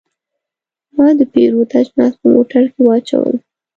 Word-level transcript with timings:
ما 0.95 1.07
د 1.19 1.21
پیرود 1.33 1.69
اجناس 1.81 2.13
په 2.19 2.25
موټر 2.33 2.63
کې 2.73 2.81
واچول. 2.85 3.33